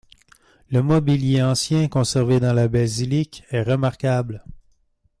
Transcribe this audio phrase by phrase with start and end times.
[0.71, 4.43] Le mobilier ancien conservé dans la basilique est remarquable.